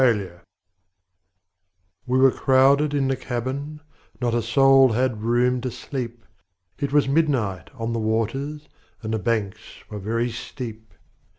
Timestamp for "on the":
7.75-7.99